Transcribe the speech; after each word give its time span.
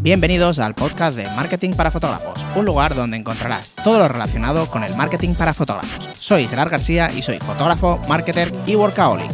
Bienvenidos 0.00 0.60
al 0.60 0.76
podcast 0.76 1.16
de 1.16 1.24
Marketing 1.24 1.72
para 1.72 1.90
Fotógrafos, 1.90 2.38
un 2.54 2.64
lugar 2.64 2.94
donde 2.94 3.16
encontrarás 3.16 3.70
todo 3.82 3.98
lo 3.98 4.06
relacionado 4.06 4.70
con 4.70 4.84
el 4.84 4.94
marketing 4.94 5.34
para 5.34 5.52
fotógrafos. 5.52 6.08
Soy 6.20 6.46
Gerard 6.46 6.70
García 6.70 7.10
y 7.12 7.20
soy 7.20 7.40
fotógrafo, 7.40 8.00
marketer 8.08 8.54
y 8.64 8.76
workaholic. 8.76 9.28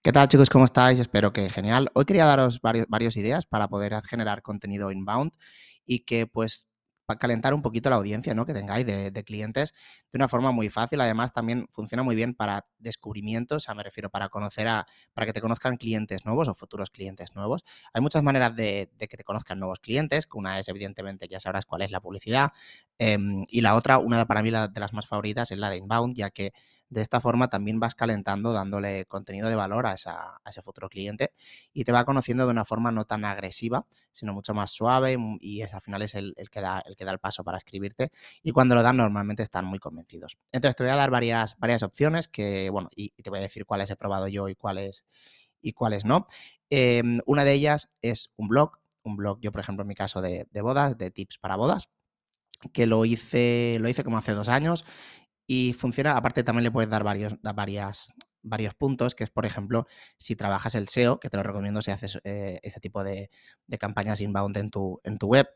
¿Qué 0.00 0.12
tal 0.12 0.28
chicos? 0.28 0.48
¿Cómo 0.48 0.66
estáis? 0.66 1.00
Espero 1.00 1.32
que 1.32 1.50
genial. 1.50 1.90
Hoy 1.94 2.04
quería 2.04 2.26
daros 2.26 2.60
varias 2.60 3.16
ideas 3.16 3.44
para 3.44 3.66
poder 3.66 4.00
generar 4.04 4.40
contenido 4.40 4.92
inbound 4.92 5.32
y 5.84 6.04
que 6.04 6.28
pues 6.28 6.68
para 7.06 7.18
calentar 7.18 7.54
un 7.54 7.62
poquito 7.62 7.90
la 7.90 7.96
audiencia 7.96 8.34
¿no? 8.34 8.46
que 8.46 8.54
tengáis 8.54 8.86
de, 8.86 9.24
clientes 9.24 9.74
de 10.12 10.16
una 10.16 10.28
forma 10.28 10.52
muy 10.52 10.70
fácil. 10.70 11.00
Además, 11.00 11.32
también 11.32 11.66
funciona 11.70 12.02
muy 12.02 12.14
bien 12.14 12.34
para 12.34 12.66
descubrimientos, 12.78 13.56
o 13.56 13.60
sea, 13.60 13.74
me 13.74 13.82
refiero 13.82 14.10
para 14.10 14.28
conocer 14.28 14.68
a, 14.68 14.86
para 15.12 15.26
que 15.26 15.32
te 15.32 15.40
conozcan 15.40 15.76
clientes 15.76 16.24
nuevos 16.24 16.48
o 16.48 16.54
futuros 16.54 16.90
clientes 16.90 17.34
nuevos. 17.34 17.64
Hay 17.92 18.00
muchas 18.00 18.22
maneras 18.22 18.54
de, 18.56 18.90
que 18.98 19.16
te 19.16 19.24
conozcan 19.24 19.58
nuevos 19.58 19.80
clientes, 19.80 20.26
que 20.26 20.38
una 20.38 20.58
es, 20.58 20.68
evidentemente, 20.68 21.28
ya 21.28 21.40
sabrás 21.40 21.66
cuál 21.66 21.82
es 21.82 21.90
la 21.90 22.00
publicidad. 22.00 22.52
Em, 22.98 23.44
y 23.48 23.60
la 23.60 23.74
otra, 23.74 23.98
una 23.98 24.18
de, 24.18 24.26
para 24.26 24.42
mí 24.42 24.50
la, 24.50 24.68
de 24.68 24.80
las 24.80 24.92
más 24.92 25.06
favoritas, 25.06 25.50
es 25.50 25.58
la 25.58 25.70
de 25.70 25.76
inbound, 25.76 26.16
ya 26.16 26.30
que 26.30 26.52
de 26.88 27.00
esta 27.00 27.20
forma 27.20 27.48
también 27.48 27.80
vas 27.80 27.94
calentando, 27.94 28.52
dándole 28.52 29.06
contenido 29.06 29.48
de 29.48 29.54
valor 29.54 29.86
a, 29.86 29.94
ese 29.94 30.62
futuro 30.62 30.88
cliente 30.88 31.32
y 31.72 31.84
te 31.84 31.92
va 31.92 32.04
conociendo 32.04 32.44
de 32.44 32.52
una 32.52 32.64
forma 32.64 32.92
no 32.92 33.04
tan 33.04 33.24
agresiva, 33.24 33.86
sino 34.12 34.32
mucho 34.32 34.54
más 34.54 34.70
suave 34.70 35.16
y 35.40 35.62
al 35.62 35.80
final 35.80 36.02
es 36.02 36.14
el, 36.14 36.34
que 36.50 36.60
da, 36.60 36.82
el 36.86 36.96
que 36.96 37.04
da 37.04 37.12
el 37.12 37.18
paso 37.18 37.42
para 37.42 37.58
escribirte 37.58 38.12
y 38.42 38.52
cuando 38.52 38.74
lo 38.74 38.82
dan 38.82 38.96
normalmente 38.96 39.42
están 39.42 39.64
muy 39.64 39.78
convencidos. 39.78 40.36
Entonces 40.52 40.76
te 40.76 40.84
voy 40.84 40.92
a 40.92 40.96
dar 40.96 41.10
varias, 41.10 41.56
varias 41.58 41.82
opciones 41.82 42.28
que, 42.28 42.70
bueno, 42.70 42.88
y, 42.94 43.10
te 43.10 43.30
voy 43.30 43.40
a 43.40 43.42
decir 43.42 43.64
cuáles 43.64 43.90
he 43.90 43.96
probado 43.96 44.28
yo 44.28 44.48
y 44.48 44.54
cuáles, 44.54 45.04
y 45.60 45.72
cuáles 45.72 46.04
no. 46.04 46.26
Em, 46.70 47.20
una 47.26 47.44
de 47.44 47.52
ellas 47.52 47.90
es 48.02 48.30
un 48.36 48.48
blog, 48.48 48.78
un 49.02 49.16
blog 49.16 49.40
yo 49.40 49.52
por 49.52 49.60
ejemplo 49.60 49.82
en 49.82 49.88
mi 49.88 49.94
caso 49.94 50.22
de, 50.22 50.46
de 50.50 50.60
bodas, 50.60 50.96
de 50.98 51.10
tips 51.10 51.38
para 51.38 51.56
bodas 51.56 51.88
que 52.72 52.86
lo 52.86 53.04
hice, 53.04 53.76
lo 53.80 53.88
hice 53.88 54.04
como 54.04 54.16
hace 54.16 54.32
dos 54.32 54.48
años 54.48 54.84
y 55.46 55.72
funciona, 55.74 56.16
aparte 56.16 56.42
también 56.42 56.64
le 56.64 56.70
puedes 56.70 56.90
dar 56.90 57.04
varios, 57.04 57.34
varias, 57.42 58.12
varios 58.42 58.74
puntos, 58.74 59.14
que 59.14 59.24
es, 59.24 59.30
por 59.30 59.46
ejemplo, 59.46 59.86
si 60.16 60.36
trabajas 60.36 60.74
el 60.74 60.88
SEO, 60.88 61.20
que 61.20 61.28
te 61.30 61.36
lo 61.36 61.42
recomiendo 61.42 61.82
si 61.82 61.90
haces 61.90 62.20
eh, 62.24 62.60
ese 62.62 62.80
tipo 62.80 63.04
de, 63.04 63.30
campañas 63.78 64.20
inbound 64.20 64.56
en 64.56 64.70
tu, 64.70 65.00
en 65.04 65.18
tu 65.18 65.26
web, 65.28 65.48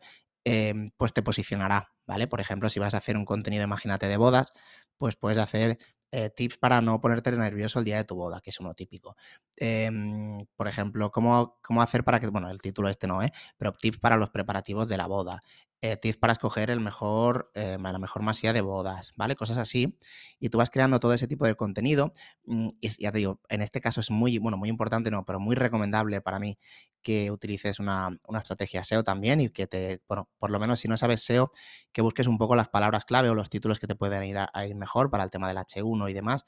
em, 0.45 0.91
pues 0.97 1.13
te 1.13 1.23
posicionará, 1.23 1.93
¿vale? 2.07 2.27
Por 2.27 2.41
ejemplo, 2.41 2.69
si 2.69 2.81
vas 2.81 2.95
a 2.95 2.99
hacer 2.99 3.17
un 3.17 3.25
contenido, 3.25 3.65
imagínate, 3.65 4.09
de 4.09 4.17
bodas, 4.17 4.53
pues 4.99 5.17
puedes 5.17 5.39
hacer 5.39 5.79
eh, 6.11 6.31
tips 6.31 6.57
para 6.57 6.81
no 6.81 7.01
ponerte 7.01 7.31
nervioso 7.33 7.79
el 7.79 7.85
día 7.85 7.97
de 7.97 8.05
tu 8.05 8.17
boda, 8.17 8.41
que 8.41 8.51
es 8.51 8.61
uno 8.61 8.75
típico. 8.75 9.17
Em, 9.57 10.47
por 10.57 10.67
ejemplo, 10.69 11.11
¿cómo, 11.11 11.59
cómo, 11.63 11.83
hacer 11.83 12.03
para 12.05 12.19
que, 12.21 12.29
bueno, 12.29 12.51
el 12.51 12.61
título 12.63 12.89
este 12.89 13.07
no, 13.07 13.23
¿eh? 13.23 13.33
Pero 13.59 13.73
tips 13.73 13.99
para 13.99 14.17
los 14.17 14.31
preparativos 14.31 14.89
de 14.89 14.97
la 14.97 15.07
boda. 15.07 15.43
Eh, 15.81 15.97
tips 15.97 16.17
para 16.17 16.33
escoger 16.33 16.71
el 16.71 16.81
mejor, 16.81 17.53
eh, 17.55 17.79
la 17.81 17.99
mejor 18.01 18.23
masía 18.23 18.53
de 18.53 18.63
bodas, 18.63 19.13
¿vale? 19.17 19.37
Cosas 19.37 19.59
así. 19.59 19.97
Y 20.41 20.49
tú 20.49 20.59
vas 20.59 20.71
creando 20.71 20.99
todo 20.99 21.15
ese 21.15 21.29
tipo 21.29 21.47
de 21.47 21.55
contenido. 21.55 22.13
Mm, 22.47 22.69
y 22.81 22.89
ya 23.01 23.13
te 23.13 23.19
digo, 23.19 23.41
en 23.49 23.63
este 23.63 23.81
caso 23.81 24.01
es 24.01 24.11
muy, 24.11 24.39
bueno, 24.39 24.57
muy 24.57 24.69
importante, 24.69 25.11
no, 25.13 25.25
pero 25.25 25.39
muy 25.39 25.55
recomendable 25.55 26.21
para 26.21 26.41
mí 26.41 26.59
que 27.03 27.31
utilices 27.31 27.79
una, 27.79 28.11
estrategia 28.37 28.83
SEO 28.83 29.05
también 29.05 29.41
y 29.41 29.51
que 29.51 29.69
te, 29.69 30.01
bueno, 30.09 30.29
por 30.39 30.51
lo 30.51 30.59
menos 30.59 30.81
si 30.81 30.89
no 30.89 30.97
sabes 30.97 31.23
SEO, 31.23 31.51
que 31.93 32.03
busques 32.03 32.27
un 32.27 32.39
poco 32.39 32.57
las 32.57 32.69
palabras 32.69 33.05
clave 33.05 33.31
o 33.31 33.35
los 33.35 33.49
títulos 33.49 33.79
que 33.79 33.87
te 33.87 33.95
pueden 33.95 34.25
ir 34.25 34.39
a, 34.39 34.67
ir 34.67 34.75
mejor 34.75 35.11
para 35.11 35.23
el 35.25 35.31
tema 35.31 35.47
del 35.49 35.59
H1 35.59 36.11
y 36.11 36.13
demás. 36.13 36.45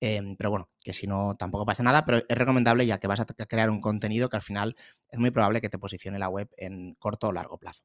Em, 0.00 0.36
pero 0.36 0.50
bueno, 0.50 0.68
que 0.82 0.92
si 0.92 1.06
no 1.06 1.36
tampoco 1.36 1.64
pasa 1.66 1.82
nada, 1.84 2.04
pero 2.04 2.18
es 2.28 2.38
recomendable 2.38 2.86
ya 2.86 2.98
que 2.98 3.06
vas 3.06 3.20
a 3.20 3.26
crear 3.26 3.70
un 3.70 3.80
contenido 3.80 4.28
que 4.28 4.36
al 4.36 4.42
final 4.42 4.76
es 5.08 5.18
muy 5.18 5.30
probable 5.30 5.60
que 5.60 5.70
te 5.70 5.78
posicione 5.78 6.18
la 6.18 6.28
web 6.28 6.50
en 6.56 6.94
corto 6.96 7.28
o 7.28 7.32
largo 7.32 7.58
plazo. 7.58 7.84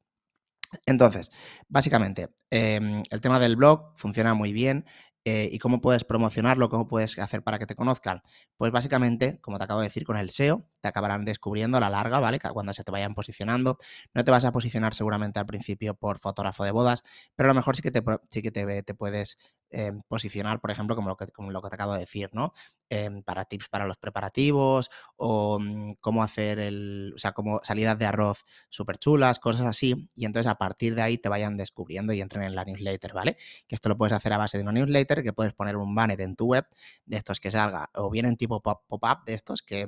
Entonces, 0.86 1.30
básicamente, 1.68 2.30
em, 2.50 3.02
el 3.10 3.20
tema 3.20 3.38
del 3.38 3.56
blog 3.56 3.92
funciona 3.96 4.34
muy 4.34 4.52
bien. 4.52 4.84
Eh, 5.26 5.50
¿Y 5.52 5.58
cómo 5.58 5.82
puedes 5.82 6.04
promocionarlo? 6.04 6.70
¿Cómo 6.70 6.88
puedes 6.88 7.18
hacer 7.18 7.42
para 7.42 7.58
que 7.58 7.66
te 7.66 7.74
conozcan? 7.74 8.22
Pues 8.56 8.72
básicamente, 8.72 9.38
como 9.42 9.58
te 9.58 9.64
acabo 9.64 9.80
de 9.80 9.88
decir, 9.88 10.04
con 10.04 10.16
el 10.16 10.30
SEO 10.30 10.66
te 10.80 10.88
acabarán 10.88 11.26
descubriendo 11.26 11.76
a 11.76 11.80
la 11.80 11.90
larga, 11.90 12.20
¿vale? 12.20 12.38
Cuando 12.40 12.72
se 12.72 12.84
te 12.84 12.90
vayan 12.90 13.14
posicionando. 13.14 13.76
No 14.14 14.24
te 14.24 14.30
vas 14.30 14.46
a 14.46 14.52
posicionar 14.52 14.94
seguramente 14.94 15.38
al 15.38 15.44
principio 15.46 15.94
por 15.94 16.18
fotógrafo 16.20 16.64
de 16.64 16.70
bodas, 16.70 17.02
pero 17.36 17.48
a 17.48 17.52
lo 17.52 17.54
mejor 17.56 17.76
sí 17.76 17.82
que 17.82 17.90
te, 17.90 18.02
sí 18.30 18.40
que 18.42 18.50
te, 18.50 18.82
te 18.82 18.94
puedes 18.94 19.36
Em, 19.72 20.02
posicionar, 20.08 20.60
por 20.60 20.72
ejemplo, 20.72 20.96
como 20.96 21.08
lo, 21.08 21.16
que, 21.16 21.28
como 21.28 21.52
lo 21.52 21.62
que 21.62 21.68
te 21.68 21.76
acabo 21.76 21.94
de 21.94 22.00
decir, 22.00 22.30
¿no? 22.32 22.52
Em, 22.88 23.22
para 23.22 23.44
tips 23.44 23.68
para 23.68 23.86
los 23.86 23.98
preparativos 23.98 24.90
o 25.16 25.60
mm, 25.60 25.92
cómo 26.00 26.24
hacer 26.24 26.58
el, 26.58 27.12
o 27.14 27.18
sea, 27.18 27.30
como 27.32 27.60
salidas 27.62 27.96
de 27.96 28.04
arroz 28.06 28.44
súper 28.68 28.98
chulas, 28.98 29.38
cosas 29.38 29.66
así. 29.66 30.08
Y 30.16 30.24
entonces 30.24 30.50
a 30.50 30.56
partir 30.56 30.96
de 30.96 31.02
ahí 31.02 31.18
te 31.18 31.28
vayan 31.28 31.56
descubriendo 31.56 32.12
y 32.12 32.20
entren 32.20 32.42
en 32.42 32.56
la 32.56 32.64
newsletter, 32.64 33.12
¿vale? 33.12 33.36
Que 33.68 33.76
esto 33.76 33.88
lo 33.88 33.96
puedes 33.96 34.12
hacer 34.12 34.32
a 34.32 34.38
base 34.38 34.58
de 34.58 34.64
una 34.64 34.72
newsletter, 34.72 35.22
que 35.22 35.32
puedes 35.32 35.54
poner 35.54 35.76
un 35.76 35.94
banner 35.94 36.20
en 36.20 36.34
tu 36.34 36.46
web 36.46 36.66
de 37.06 37.16
estos 37.16 37.38
que 37.38 37.52
salga, 37.52 37.90
o 37.94 38.10
bien 38.10 38.26
en 38.26 38.36
tipo 38.36 38.60
pop-up 38.60 39.24
de 39.24 39.34
estos 39.34 39.62
que, 39.62 39.86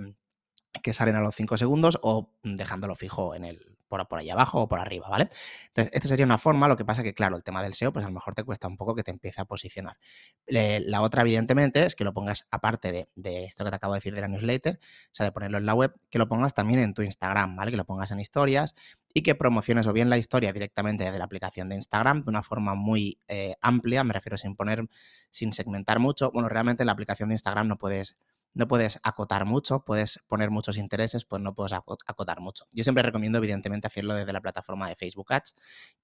que 0.82 0.92
salen 0.92 1.16
a 1.16 1.20
los 1.20 1.34
5 1.34 1.56
segundos 1.56 1.98
o 2.02 2.30
dejándolo 2.42 2.96
fijo 2.96 3.34
en 3.34 3.44
el, 3.44 3.72
por, 3.92 4.08
por 4.08 4.18
ahí 4.18 4.30
abajo 4.30 4.62
o 4.62 4.68
por 4.68 4.80
arriba, 4.80 5.08
¿vale? 5.10 5.28
Entonces, 5.66 5.92
esta 5.92 6.08
sería 6.08 6.24
una 6.24 6.38
forma, 6.38 6.66
lo 6.66 6.78
que 6.78 6.84
pasa 6.84 7.02
que, 7.02 7.12
claro, 7.12 7.36
el 7.36 7.44
tema 7.44 7.62
del 7.62 7.74
SEO, 7.74 7.92
pues 7.92 8.06
a 8.06 8.08
lo 8.08 8.14
mejor 8.14 8.34
te 8.34 8.42
cuesta 8.42 8.66
un 8.66 8.78
poco 8.78 8.94
que 8.94 9.02
te 9.02 9.10
empiece 9.10 9.42
a 9.42 9.44
posicionar. 9.44 9.98
la 10.46 11.02
otra, 11.02 11.20
evidentemente, 11.20 11.84
es 11.84 11.94
que 11.94 12.04
lo 12.04 12.14
pongas, 12.14 12.46
aparte 12.50 12.90
de, 13.14 13.44
esto 13.44 13.64
que 13.64 13.70
te 13.70 13.76
acabo 13.76 13.92
de 13.92 13.98
decir 13.98 14.14
de 14.14 14.22
la 14.22 14.28
newsletter, 14.28 14.78
o 14.80 15.14
sea, 15.14 15.24
de 15.24 15.32
ponerlo 15.32 15.58
en 15.58 15.66
la 15.66 15.74
web, 15.74 15.94
que 16.08 16.18
lo 16.18 16.26
pongas 16.26 16.54
también 16.54 16.80
en 16.80 16.94
tu 16.94 17.02
Instagram, 17.02 17.54
¿vale? 17.54 17.70
Que 17.70 17.76
lo 17.76 17.84
pongas 17.84 18.10
en 18.12 18.20
historias 18.20 18.74
y 19.12 19.22
que 19.22 19.34
promociones 19.34 19.86
o 19.86 19.92
bien 19.92 20.08
la 20.08 20.16
historia 20.16 20.54
directamente 20.54 21.04
desde 21.04 21.18
la 21.18 21.26
aplicación 21.26 21.68
de 21.68 21.74
Instagram 21.74 22.24
de 22.24 22.30
una 22.30 22.42
forma 22.42 22.74
muy 22.74 23.18
eh, 23.28 23.56
amplia, 23.60 24.04
me 24.04 24.14
refiero 24.14 24.38
sin 24.38 24.56
poner, 24.56 24.88
sin 25.30 25.52
segmentar 25.52 25.98
mucho. 25.98 26.30
Bueno, 26.32 26.48
realmente 26.48 26.82
en 26.82 26.86
la 26.86 26.92
aplicación 26.92 27.28
de 27.28 27.34
Instagram 27.34 27.68
no 27.68 27.76
puedes 27.76 28.16
no 28.54 28.68
puedes 28.68 29.00
acotar 29.02 29.44
mucho, 29.44 29.84
puedes 29.84 30.20
poner 30.28 30.50
muchos 30.50 30.76
intereses, 30.76 31.24
pues 31.24 31.40
no 31.40 31.54
puedes 31.54 31.72
acotar 31.72 32.40
mucho. 32.40 32.66
Yo 32.72 32.84
siempre 32.84 33.02
recomiendo, 33.02 33.38
evidentemente, 33.38 33.86
hacerlo 33.86 34.14
desde 34.14 34.32
la 34.32 34.40
plataforma 34.40 34.88
de 34.88 34.96
Facebook 34.96 35.32
Ads, 35.32 35.54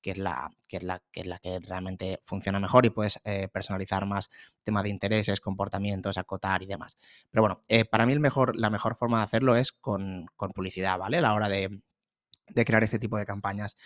que 0.00 0.12
es 0.12 0.18
la 0.18 0.50
que, 0.66 0.78
es 0.78 0.82
la, 0.82 1.02
que, 1.12 1.20
es 1.20 1.26
la 1.26 1.38
que 1.38 1.58
realmente 1.60 2.22
funciona 2.24 2.58
mejor 2.60 2.86
y 2.86 2.90
puedes 2.90 3.20
eh, 3.24 3.48
personalizar 3.48 4.06
más 4.06 4.30
tema 4.62 4.82
de 4.82 4.88
intereses, 4.88 5.40
comportamientos, 5.40 6.16
acotar 6.18 6.62
y 6.62 6.66
demás. 6.66 6.98
Pero 7.30 7.42
bueno, 7.42 7.64
eh, 7.68 7.84
para 7.84 8.06
mí 8.06 8.12
el 8.12 8.20
mejor, 8.20 8.56
la 8.56 8.70
mejor 8.70 8.96
forma 8.96 9.18
de 9.18 9.24
hacerlo 9.24 9.56
es 9.56 9.72
con, 9.72 10.26
publicidad, 10.54 10.98
¿vale? 10.98 11.18
A 11.18 11.22
la 11.22 11.34
hora 11.34 11.48
de, 11.48 11.82
de 12.48 12.64
crear 12.64 12.82
este 12.82 12.98
tipo 12.98 13.18
de 13.18 13.26
campañas. 13.26 13.76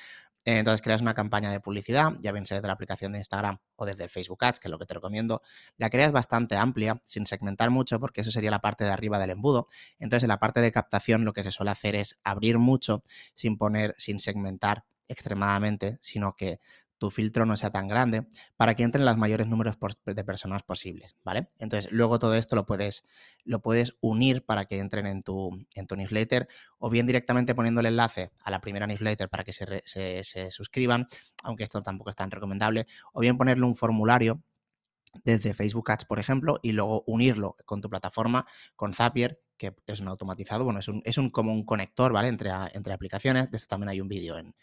Entonces 0.44 0.82
creas 0.82 1.00
una 1.00 1.14
campaña 1.14 1.50
de 1.50 1.60
publicidad, 1.60 2.12
ya 2.20 2.32
bien 2.32 2.46
sea 2.46 2.56
desde 2.56 2.66
la 2.66 2.74
aplicación 2.74 3.12
de 3.12 3.18
Instagram 3.18 3.58
o 3.76 3.86
desde 3.86 4.04
el 4.04 4.10
Facebook 4.10 4.44
Ads, 4.44 4.58
que 4.58 4.68
es 4.68 4.72
lo 4.72 4.78
que 4.78 4.86
te 4.86 4.94
recomiendo. 4.94 5.42
La 5.76 5.88
creas 5.88 6.12
bastante 6.12 6.56
amplia, 6.56 7.00
sin 7.04 7.26
segmentar 7.26 7.70
mucho, 7.70 8.00
porque 8.00 8.22
eso 8.22 8.30
sería 8.30 8.50
la 8.50 8.60
parte 8.60 8.84
de 8.84 8.90
arriba 8.90 9.18
del 9.18 9.30
embudo. 9.30 9.68
Entonces 9.98 10.24
en 10.24 10.28
la 10.30 10.38
parte 10.38 10.60
de 10.60 10.72
captación 10.72 11.24
lo 11.24 11.32
que 11.32 11.44
se 11.44 11.52
suele 11.52 11.70
hacer 11.70 11.94
es 11.94 12.18
abrir 12.24 12.58
mucho 12.58 13.04
sin 13.34 13.56
poner, 13.56 13.94
sin 13.98 14.18
segmentar 14.18 14.84
extremadamente, 15.08 15.98
sino 16.00 16.34
que 16.36 16.58
tu 17.02 17.10
filtro 17.10 17.44
no 17.44 17.56
sea 17.56 17.70
tan 17.70 17.88
grande 17.88 18.28
para 18.56 18.76
que 18.76 18.84
entren 18.84 19.04
los 19.04 19.16
mayores 19.16 19.48
números 19.48 19.76
de 20.06 20.24
personas 20.24 20.62
posibles, 20.62 21.16
¿vale? 21.24 21.48
Entonces, 21.58 21.90
luego 21.90 22.20
todo 22.20 22.36
esto 22.36 22.54
lo 22.54 22.64
puedes, 22.64 23.04
lo 23.42 23.60
puedes 23.60 23.96
unir 24.00 24.44
para 24.44 24.66
que 24.66 24.78
entren 24.78 25.06
en 25.06 25.24
tu, 25.24 25.50
newsletter 25.74 26.46
o 26.78 26.90
bien 26.90 27.08
directamente 27.08 27.56
poniendo 27.56 27.80
el 27.80 27.86
enlace 27.86 28.30
a 28.44 28.52
la 28.52 28.60
primera 28.60 28.86
newsletter 28.86 29.28
para 29.28 29.42
que 29.42 29.52
se, 29.52 29.82
se 29.84 30.50
suscriban, 30.52 31.08
aunque 31.42 31.64
esto 31.64 31.82
tampoco 31.82 32.10
es 32.10 32.14
tan 32.14 32.30
recomendable, 32.30 32.86
o 33.12 33.18
bien 33.18 33.36
ponerle 33.36 33.64
un 33.66 33.74
formulario 33.74 34.40
desde 35.24 35.54
Facebook 35.54 35.90
Ads, 35.90 36.04
por 36.04 36.20
ejemplo, 36.20 36.60
y 36.62 36.70
luego 36.70 37.02
unirlo 37.08 37.56
con 37.64 37.80
tu 37.80 37.90
plataforma, 37.90 38.46
con 38.76 38.94
Zapier, 38.94 39.40
que 39.58 39.74
es 39.88 39.98
un 39.98 40.06
automatizado, 40.06 40.64
bueno, 40.64 40.78
es 40.78 40.86
un, 40.86 41.02
es 41.04 41.18
un 41.18 41.30
como 41.30 41.52
un 41.52 41.64
conector, 41.64 42.12
¿vale? 42.12 42.28
Entre, 42.28 42.50
entre 42.74 42.94
aplicaciones. 42.94 43.50
De 43.50 43.56
esto 43.56 43.68
también 43.68 43.88
hay 43.88 44.00
un 44.00 44.08
vídeo 44.08 44.38
en, 44.38 44.54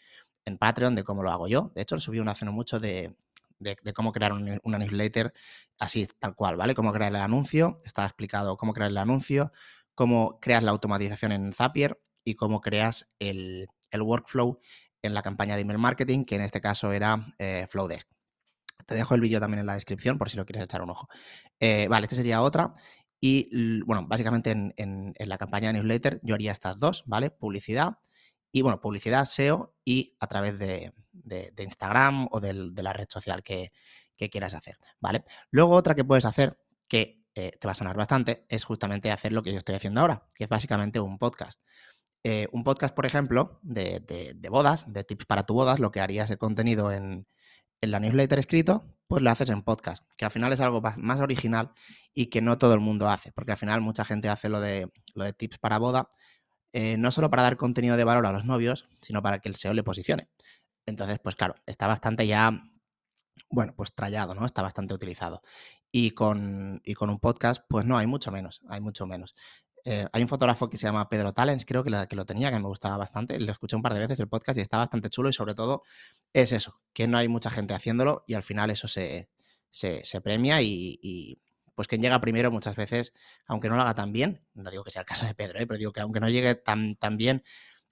en 0.44 0.58
Patreon 0.58 0.94
de 0.94 1.04
cómo 1.04 1.22
lo 1.22 1.30
hago 1.30 1.48
yo. 1.48 1.72
De 1.74 1.82
hecho, 1.82 1.98
subí 1.98 2.18
una 2.18 2.32
hace 2.32 2.44
mucho 2.46 2.80
de, 2.80 3.16
cómo 3.94 4.12
crear 4.12 4.32
una 4.32 4.78
newsletter 4.78 5.32
así, 5.78 6.08
tal 6.18 6.34
cual, 6.34 6.56
¿vale? 6.56 6.74
Cómo 6.74 6.92
crear 6.92 7.12
el 7.12 7.20
anuncio. 7.20 7.78
Está 7.84 8.04
explicado 8.04 8.56
cómo 8.56 8.72
crear 8.72 8.90
el 8.90 8.98
anuncio, 8.98 9.52
cómo 9.94 10.38
creas 10.40 10.62
la 10.62 10.70
automatización 10.70 11.32
en 11.32 11.52
Zapier 11.52 12.00
y 12.24 12.34
cómo 12.34 12.60
creas 12.60 13.10
el, 13.18 13.68
workflow 13.98 14.58
en 15.02 15.14
la 15.14 15.22
campaña 15.22 15.56
de 15.56 15.62
email 15.62 15.78
marketing, 15.78 16.24
que 16.24 16.36
en 16.36 16.42
este 16.42 16.60
caso 16.60 16.92
era 16.92 17.24
eh, 17.38 17.66
Flowdesk. 17.70 18.08
Te 18.86 18.94
dejo 18.94 19.14
el 19.14 19.20
vídeo 19.20 19.40
también 19.40 19.60
en 19.60 19.66
la 19.66 19.74
descripción 19.74 20.18
por 20.18 20.30
si 20.30 20.36
lo 20.36 20.44
quieres 20.44 20.64
echar 20.64 20.82
un 20.82 20.90
ojo. 20.90 21.08
Eh, 21.58 21.86
vale, 21.88 22.04
esta 22.04 22.16
sería 22.16 22.42
otra. 22.42 22.72
Y 23.20 23.82
bueno, 23.84 24.06
básicamente 24.06 24.50
en, 24.50 24.72
en, 24.76 25.14
la 25.28 25.36
campaña 25.36 25.68
de 25.68 25.74
newsletter 25.74 26.20
yo 26.22 26.34
haría 26.34 26.52
estas 26.52 26.78
dos, 26.78 27.04
¿vale? 27.06 27.30
Publicidad 27.30 27.98
y 28.52 28.62
bueno, 28.62 28.80
publicidad, 28.80 29.24
SEO 29.24 29.74
y 29.84 30.16
a 30.20 30.26
través 30.26 30.58
de, 30.58 30.92
Instagram 31.58 32.28
o 32.30 32.40
de 32.40 32.82
la 32.82 32.92
red 32.92 33.06
social 33.08 33.42
que, 33.42 33.72
quieras 34.30 34.52
hacer, 34.52 34.76
¿vale? 35.00 35.24
Luego 35.50 35.74
otra 35.74 35.94
que 35.94 36.04
puedes 36.04 36.26
hacer, 36.26 36.58
que 36.88 37.24
eh, 37.34 37.52
te 37.58 37.66
va 37.66 37.72
a 37.72 37.74
sonar 37.74 37.96
bastante, 37.96 38.44
es 38.50 38.64
justamente 38.64 39.10
hacer 39.10 39.32
lo 39.32 39.42
que 39.42 39.50
yo 39.50 39.56
estoy 39.56 39.76
haciendo 39.76 40.02
ahora, 40.02 40.26
que 40.34 40.44
es 40.44 40.50
básicamente 40.50 41.00
un 41.00 41.16
podcast. 41.16 41.62
Eh, 42.22 42.46
un 42.52 42.62
podcast, 42.62 42.94
por 42.94 43.06
ejemplo, 43.06 43.58
de, 43.62 44.00
de, 44.00 44.48
bodas, 44.50 44.92
de 44.92 45.04
tips 45.04 45.24
para 45.24 45.44
tu 45.46 45.54
bodas, 45.54 45.78
lo 45.78 45.90
que 45.90 46.00
harías 46.00 46.30
el 46.30 46.36
contenido 46.36 46.92
en, 46.92 47.26
en, 47.80 47.90
la 47.90 47.98
newsletter 47.98 48.38
escrito, 48.38 48.94
pues 49.06 49.22
lo 49.22 49.30
haces 49.30 49.48
en 49.48 49.62
podcast, 49.62 50.04
que 50.18 50.26
al 50.26 50.30
final 50.30 50.52
es 50.52 50.60
algo 50.60 50.82
más 50.82 51.20
original 51.20 51.72
y 52.12 52.26
que 52.26 52.42
no 52.42 52.58
todo 52.58 52.74
el 52.74 52.80
mundo 52.80 53.08
hace, 53.08 53.32
porque 53.32 53.52
al 53.52 53.58
final 53.58 53.80
mucha 53.80 54.04
gente 54.04 54.28
hace 54.28 54.50
lo 54.50 54.60
de, 54.60 54.90
lo 55.14 55.24
de 55.24 55.32
tips 55.32 55.58
para 55.58 55.78
boda, 55.78 56.10
eh, 56.72 56.96
no 56.96 57.10
solo 57.10 57.30
para 57.30 57.42
dar 57.42 57.56
contenido 57.56 57.96
de 57.96 58.04
valor 58.04 58.26
a 58.26 58.32
los 58.32 58.44
novios, 58.44 58.88
sino 59.00 59.22
para 59.22 59.40
que 59.40 59.48
el 59.48 59.56
SEO 59.56 59.74
le 59.74 59.82
posicione. 59.82 60.28
Entonces, 60.86 61.18
pues 61.22 61.36
claro, 61.36 61.54
está 61.66 61.86
bastante 61.86 62.26
ya, 62.26 62.52
bueno, 63.50 63.74
pues 63.76 63.94
trallado, 63.94 64.34
¿no? 64.34 64.46
Está 64.46 64.62
bastante 64.62 64.94
utilizado. 64.94 65.42
Y 65.92 66.12
con, 66.12 66.80
y 66.84 66.94
con 66.94 67.10
un 67.10 67.18
podcast, 67.18 67.64
pues 67.68 67.84
no, 67.84 67.98
hay 67.98 68.06
mucho 68.06 68.30
menos, 68.30 68.62
hay 68.68 68.80
mucho 68.80 69.06
menos. 69.06 69.34
Eh, 69.84 70.06
hay 70.12 70.22
un 70.22 70.28
fotógrafo 70.28 70.68
que 70.68 70.76
se 70.76 70.86
llama 70.86 71.08
Pedro 71.08 71.32
Talens, 71.32 71.64
creo 71.64 71.82
que, 71.82 71.90
que, 72.08 72.16
lo 72.16 72.26
tenía, 72.26 72.50
que 72.50 72.58
me 72.58 72.66
gustaba 72.66 72.96
bastante. 72.96 73.38
Lo 73.40 73.50
escuché 73.50 73.76
un 73.76 73.82
par 73.82 73.94
de 73.94 74.00
veces 74.00 74.20
el 74.20 74.28
podcast 74.28 74.58
y 74.58 74.60
está 74.60 74.76
bastante 74.76 75.10
chulo 75.10 75.28
y 75.28 75.32
sobre 75.32 75.54
todo 75.54 75.82
es 76.32 76.52
eso, 76.52 76.80
que 76.92 77.08
no 77.08 77.18
hay 77.18 77.28
mucha 77.28 77.50
gente 77.50 77.74
haciéndolo 77.74 78.24
y 78.26 78.34
al 78.34 78.42
final 78.42 78.70
eso 78.70 78.88
se, 78.88 79.30
se, 79.70 80.20
premia 80.20 80.60
y, 80.62 81.40
pues 81.80 81.88
quien 81.88 82.02
llega 82.02 82.20
primero 82.20 82.50
muchas 82.50 82.76
veces, 82.76 83.14
aunque 83.46 83.70
no 83.70 83.76
lo 83.76 83.80
haga 83.80 83.94
tan 83.94 84.12
bien, 84.12 84.44
no 84.52 84.70
digo 84.70 84.84
que 84.84 84.90
sea 84.90 85.00
el 85.00 85.06
caso 85.06 85.24
de 85.24 85.34
Pedro, 85.34 85.60
¿eh? 85.60 85.66
pero 85.66 85.78
digo 85.78 85.92
que 85.92 86.02
aunque 86.02 86.20
no 86.20 86.28
llegue 86.28 86.54
tan, 86.54 86.94
tan 86.96 87.16
bien, 87.16 87.42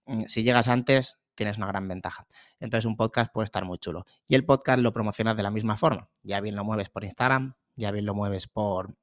mm, 0.04 0.24
si 0.24 0.42
llegas 0.42 0.68
antes 0.68 1.18
tienes 1.34 1.56
una 1.56 1.68
gran 1.68 1.88
ventaja. 1.88 2.26
Entonces 2.60 2.84
un 2.84 2.98
podcast 2.98 3.32
puede 3.32 3.46
estar 3.46 3.64
muy 3.64 3.78
chulo. 3.78 4.04
Y 4.26 4.34
el 4.34 4.44
podcast 4.44 4.80
lo 4.80 4.92
promocionas 4.92 5.38
de 5.38 5.42
la 5.42 5.50
misma 5.50 5.78
forma. 5.78 6.10
Ya 6.22 6.38
bien 6.42 6.54
lo 6.54 6.64
mueves 6.64 6.90
por 6.90 7.02
Instagram, 7.02 7.54
ya 7.76 7.90
bien 7.90 8.04
lo 8.04 8.12
mueves 8.12 8.46
por, 8.46 8.94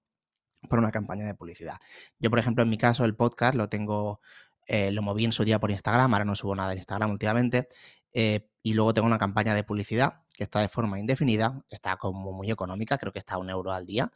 por 0.70 0.78
una 0.78 0.92
campaña 0.92 1.26
de 1.26 1.34
publicidad. 1.34 1.78
Yo, 2.20 2.30
por 2.30 2.38
ejemplo, 2.38 2.62
en 2.62 2.70
mi 2.70 2.78
caso, 2.78 3.06
el 3.06 3.16
podcast 3.16 3.56
lo 3.56 3.70
tengo, 3.70 4.22
eh, 4.68 4.92
lo 4.92 5.02
moví 5.02 5.26
en 5.26 5.32
su 5.32 5.44
día 5.44 5.58
por 5.60 5.72
Instagram, 5.72 6.14
ahora 6.14 6.26
no 6.26 6.36
subo 6.36 6.56
nada 6.56 6.74
en 6.74 6.78
Instagram 6.78 7.10
últimamente, 7.10 7.70
eh, 8.14 8.48
y 8.62 8.76
luego 8.76 8.94
tengo 8.94 9.08
una 9.08 9.18
campaña 9.18 9.56
de 9.56 9.64
publicidad 9.64 10.22
que 10.36 10.44
está 10.44 10.60
de 10.60 10.68
forma 10.68 11.00
indefinida, 11.00 11.64
está 11.70 11.98
como 11.98 12.32
muy 12.32 12.52
económica, 12.52 12.98
creo 12.98 13.14
que 13.14 13.20
está 13.20 13.36
a 13.36 13.38
un 13.38 13.50
euro 13.50 13.72
al 13.72 13.86
día, 13.86 14.12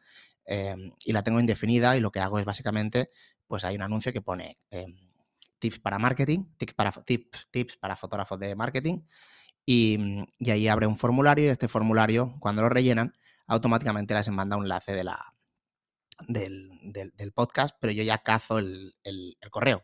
em, 0.51 0.93
y 1.05 1.13
la 1.13 1.23
tengo 1.23 1.39
indefinida 1.39 1.95
y 1.95 1.99
lo 1.99 2.11
que 2.11 2.19
hago 2.19 2.39
es 2.39 2.45
básicamente, 2.45 3.11
pues 3.45 3.63
hay 3.63 3.75
un 3.75 3.83
anuncio 3.83 4.11
que 4.11 4.21
pone 4.21 4.57
em, 4.71 4.97
tips 5.59 5.77
para 5.77 5.99
marketing, 5.99 6.45
tips 6.57 6.73
para, 6.73 6.91
tips, 6.91 7.47
tips 7.51 7.77
para 7.77 7.95
fotógrafos 7.95 8.39
de 8.39 8.55
marketing, 8.55 9.01
y, 9.63 10.25
y 10.39 10.49
ahí 10.49 10.67
abre 10.67 10.87
un 10.87 10.97
formulario 10.97 11.45
y 11.45 11.49
este 11.49 11.67
formulario, 11.67 12.35
cuando 12.39 12.63
lo 12.63 12.69
rellenan, 12.69 13.13
automáticamente 13.45 14.15
les 14.15 14.29
manda 14.29 14.57
un 14.57 14.63
enlace 14.63 14.93
de 14.93 15.03
la, 15.03 15.35
del, 16.27 16.71
del, 16.81 17.31
podcast, 17.31 17.77
pero 17.79 17.93
yo 17.93 18.01
ya 18.01 18.23
cazo 18.23 18.57
el, 18.57 18.95
el, 19.03 19.37
correo. 19.51 19.83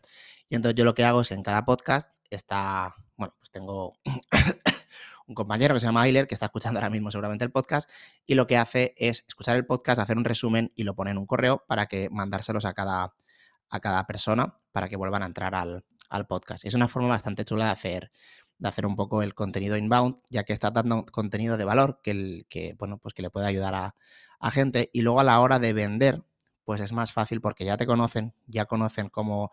Y 0.50 0.56
entonces 0.56 0.76
yo 0.76 0.86
lo 0.86 0.96
que 0.96 1.04
hago 1.04 1.22
es 1.22 1.32
en 1.32 1.44
cada 1.44 1.66
podcast 1.66 2.10
está, 2.32 2.96
bueno, 3.18 3.36
pues 3.38 3.52
tengo 3.52 3.94
un 5.28 5.36
compañero 5.36 5.74
que 5.74 5.80
se 5.80 5.86
llama 5.86 6.04
Ailer, 6.04 6.28
que 6.28 6.36
está 6.36 6.48
escuchando 6.48 6.80
ahora 6.80 6.90
mismo 6.90 7.12
seguramente 7.12 7.44
el 7.44 7.52
podcast, 7.52 7.90
y 8.26 8.36
lo 8.36 8.48
que 8.48 8.58
hace 8.58 8.94
es 8.98 9.26
escuchar 9.28 9.56
el 9.56 9.66
podcast, 9.66 10.00
hacer 10.00 10.18
un 10.18 10.26
resumen 10.26 10.72
y 10.76 10.84
lo 10.84 10.96
pone 10.96 11.12
en 11.12 11.18
un 11.18 11.26
correo 11.26 11.64
para 11.68 11.88
que 11.88 12.10
mandárselos 12.10 12.66
a 12.66 12.74
cada, 12.74 13.14
a 13.70 13.80
cada 13.80 14.06
persona 14.06 14.56
para 14.72 14.90
que 14.90 14.96
vuelvan 14.96 15.24
a 15.24 15.26
entrar 15.26 15.56
al, 15.56 15.84
al 16.10 16.28
podcast. 16.28 16.66
es 16.66 16.74
una 16.74 16.88
forma 16.88 17.10
bastante 17.10 17.46
chula 17.46 17.66
de 17.66 17.72
hacer, 17.72 18.12
de 18.58 18.70
hacer 18.70 18.86
un 18.86 18.96
poco 18.96 19.22
el 19.22 19.34
contenido 19.34 19.78
inbound, 19.78 20.18
ya 20.30 20.44
que 20.44 20.54
está 20.54 20.72
dando 20.72 21.06
contenido 21.06 21.58
de 21.58 21.66
valor 21.66 22.00
que, 22.04 22.12
el, 22.12 22.46
que, 22.50 22.76
bueno, 22.78 22.98
pues 22.98 23.14
que 23.14 23.22
le 23.22 23.30
puede 23.30 23.48
ayudar 23.48 23.76
a, 23.76 23.96
a 24.40 24.52
gente 24.52 24.90
y 24.94 25.02
luego 25.02 25.20
a 25.20 25.24
la 25.24 25.40
hora 25.40 25.60
de 25.60 25.74
vender, 25.74 26.24
pues 26.64 26.82
es 26.82 26.94
más 26.94 27.12
fácil 27.12 27.42
porque 27.42 27.66
ya 27.66 27.78
te 27.78 27.86
conocen, 27.86 28.34
ya 28.48 28.66
conocen 28.66 29.10
cómo, 29.10 29.52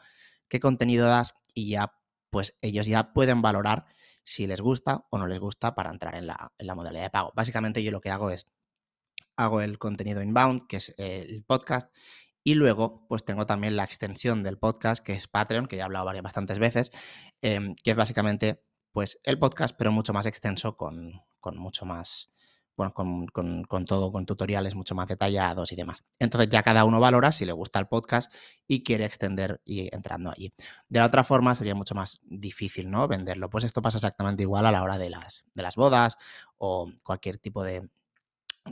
qué 0.49 0.61
contenido 0.61 1.07
das 1.07 1.35
y 1.55 1.71
ya, 1.71 1.95
pues 2.31 2.55
ellos 2.61 2.87
ya 2.87 3.13
pueden 3.13 3.43
valorar 3.43 3.87
si 4.25 4.47
les 4.47 4.61
gusta 4.61 5.07
o 5.11 5.19
no 5.19 5.27
les 5.27 5.41
gusta 5.41 5.75
para 5.75 5.91
entrar 5.91 6.15
en 6.15 6.27
la, 6.27 6.53
en 6.59 6.67
la 6.67 6.75
modalidad 6.75 7.05
de 7.05 7.11
pago. 7.11 7.33
Básicamente 7.35 7.83
yo 7.83 7.91
lo 7.91 8.01
que 8.01 8.11
hago 8.11 8.31
es, 8.31 8.47
hago 9.37 9.61
el 9.61 9.79
contenido 9.79 10.23
inbound, 10.23 10.67
que 10.67 10.77
es 10.77 10.95
el 10.99 11.45
podcast, 11.45 11.91
y 12.45 12.55
luego, 12.55 13.07
pues 13.09 13.25
tengo 13.25 13.47
también 13.47 13.77
la 13.77 13.85
extensión 13.85 14.43
del 14.43 14.59
podcast, 14.59 15.05
que 15.05 15.13
es 15.13 15.29
Patreon, 15.29 15.67
que 15.67 15.77
ya 15.77 15.83
he 15.83 15.85
hablado 15.85 16.07
varias, 16.07 16.25
bastantes 16.25 16.59
veces, 16.59 16.91
em, 17.41 17.75
que 17.85 17.93
es 17.93 17.97
básicamente, 17.97 18.65
pues, 18.91 19.19
el 19.23 19.39
podcast, 19.39 19.77
pero 19.79 19.93
mucho 19.93 20.13
más 20.13 20.27
extenso, 20.27 20.77
con, 20.77 21.23
con 21.39 21.57
mucho 21.57 21.87
más, 21.87 22.32
con, 22.91 23.27
todo, 23.87 24.11
con 24.11 24.27
tutoriales 24.27 24.75
mucho 24.75 24.95
más 24.95 25.09
detallados 25.09 25.71
y 25.73 25.77
demás. 25.77 26.05
Entonces 26.19 26.49
ya 26.51 26.63
cada 26.63 26.85
uno 26.85 26.99
valora 26.99 27.31
si 27.31 27.45
le 27.45 27.53
gusta 27.53 27.79
el 27.79 27.87
podcast 27.87 28.33
y 28.67 28.83
quiere 28.83 29.05
extender 29.05 29.61
y 29.65 29.95
entrando 29.95 30.31
allí. 30.31 30.53
De 30.89 30.99
la 30.99 31.07
otra 31.07 31.23
forma 31.23 31.55
sería 31.55 31.75
mucho 31.75 31.95
más 31.95 32.21
difícil, 32.25 32.91
¿no? 32.91 33.07
Venderlo. 33.07 33.49
Pues 33.49 33.65
esto 33.65 33.81
pasa 33.83 33.99
exactamente 33.99 34.43
igual 34.43 34.67
a 34.67 34.73
la 34.73 34.83
hora 34.83 34.99
de 34.99 35.11
las, 35.11 35.45
de 35.55 35.63
las 35.63 35.77
bodas 35.77 36.19
o 36.59 36.91
cualquier 37.05 37.39
tipo 37.39 37.63
de, 37.63 37.89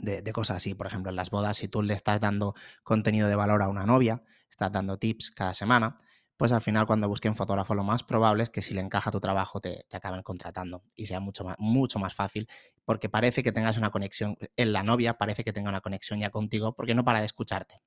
de, 0.01 0.33
cosas 0.33 0.57
así. 0.57 0.75
Por 0.75 0.87
ejemplo, 0.87 1.09
en 1.09 1.15
las 1.15 1.29
bodas, 1.29 1.57
si 1.57 1.67
tú 1.67 1.81
le 1.81 1.93
estás 1.93 2.19
dando 2.19 2.55
contenido 2.83 3.27
de 3.27 3.35
valor 3.35 3.61
a 3.61 3.69
una 3.69 3.85
novia, 3.85 4.23
estás 4.49 4.71
dando 4.71 4.97
tips 4.97 5.31
cada 5.31 5.53
semana, 5.53 5.97
pues 6.41 6.51
al 6.53 6.61
final 6.61 6.87
cuando 6.87 7.07
busquen 7.07 7.35
fotógrafo 7.35 7.75
lo 7.75 7.83
más 7.83 8.01
probable 8.01 8.41
es 8.41 8.49
que 8.49 8.63
si 8.63 8.73
le 8.73 8.81
encaja 8.81 9.11
tu 9.11 9.19
trabajo 9.19 9.61
te, 9.61 9.85
te, 9.87 9.97
acaben 9.97 10.23
contratando 10.23 10.81
y 10.95 11.05
sea 11.05 11.19
mucho 11.19 11.43
más, 11.43 11.55
mucho 11.59 11.99
más 11.99 12.15
fácil 12.15 12.49
porque 12.83 13.09
parece 13.09 13.43
que 13.43 13.51
tengas 13.51 13.77
una 13.77 13.91
conexión, 13.91 14.35
en 14.55 14.73
la 14.73 14.81
novia 14.81 15.19
parece 15.19 15.43
que 15.43 15.53
tenga 15.53 15.69
una 15.69 15.81
conexión 15.81 16.19
ya 16.19 16.31
contigo 16.31 16.73
porque 16.73 16.95
no 16.95 17.05
para 17.05 17.19
de 17.19 17.27
escucharte. 17.27 17.79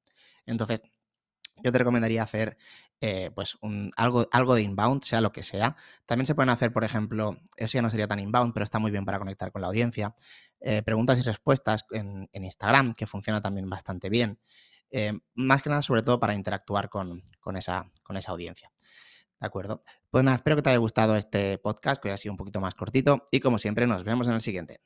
Entonces, 0.46 0.82
yo 1.64 1.72
te 1.72 1.78
recomendaría 1.78 2.22
hacer 2.22 2.56
eh, 3.00 3.32
pues 3.34 3.58
algo, 3.96 4.28
algo 4.30 4.54
de 4.54 4.62
inbound, 4.62 5.02
sea 5.02 5.20
lo 5.20 5.32
que 5.32 5.42
sea. 5.42 5.74
También 6.06 6.26
se 6.26 6.36
pueden 6.36 6.50
hacer, 6.50 6.72
por 6.72 6.84
ejemplo, 6.84 7.36
eso 7.56 7.76
ya 7.76 7.82
no 7.82 7.90
sería 7.90 8.06
tan 8.06 8.20
inbound, 8.20 8.54
pero 8.54 8.62
está 8.62 8.78
muy 8.78 8.92
bien 8.92 9.04
para 9.04 9.18
conectar 9.18 9.50
con 9.50 9.62
la 9.62 9.66
audiencia. 9.66 10.14
Eh, 10.60 10.82
preguntas 10.82 11.18
y 11.18 11.22
respuestas 11.22 11.86
en, 11.90 12.28
Instagram, 12.32 12.94
que 12.94 13.08
funciona 13.08 13.40
también 13.40 13.68
bastante 13.68 14.08
bien. 14.10 14.38
Eh, 14.96 15.12
más 15.35 15.61
que 15.61 15.70
nada, 15.70 15.82
sobre 15.82 16.02
todo 16.02 16.20
para 16.20 16.35
interactuar 16.35 16.88
con, 16.88 17.20
esa, 17.56 17.91
con 18.05 18.17
esa 18.17 18.31
audiencia. 18.31 18.70
¿De 19.41 19.46
acuerdo? 19.49 19.82
Pues 20.08 20.23
nada, 20.23 20.37
espero 20.37 20.55
que 20.55 20.62
te 20.62 20.70
haya 20.70 20.79
gustado 20.79 21.17
este 21.17 21.58
podcast, 21.58 22.00
que 22.00 22.08
hoy 22.08 22.14
ha 22.14 22.17
sido 22.17 22.32
un 22.32 22.37
poquito 22.37 22.61
más 22.61 22.76
cortito 22.76 23.26
y 23.32 23.41
como 23.41 23.58
siempre 23.58 23.88
nos 23.88 24.05
vemos 24.05 24.29
en 24.29 24.35
el 24.35 24.41
siguiente. 24.41 24.82